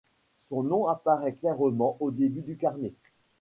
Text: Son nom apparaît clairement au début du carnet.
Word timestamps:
Son 0.49 0.63
nom 0.63 0.87
apparaît 0.87 1.33
clairement 1.35 1.95
au 1.99 2.09
début 2.09 2.41
du 2.41 2.57
carnet. 2.57 2.95